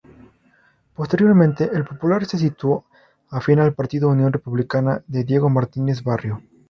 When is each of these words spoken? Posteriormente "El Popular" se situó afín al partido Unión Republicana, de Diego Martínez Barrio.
Posteriormente 0.95 1.69
"El 1.71 1.85
Popular" 1.85 2.25
se 2.25 2.39
situó 2.39 2.85
afín 3.29 3.59
al 3.59 3.75
partido 3.75 4.09
Unión 4.09 4.33
Republicana, 4.33 5.03
de 5.05 5.23
Diego 5.23 5.47
Martínez 5.51 6.01
Barrio. 6.01 6.41